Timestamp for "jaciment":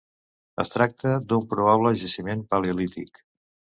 2.05-2.43